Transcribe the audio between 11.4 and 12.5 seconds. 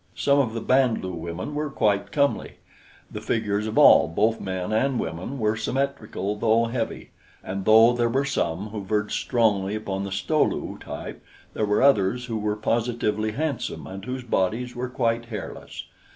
there were others who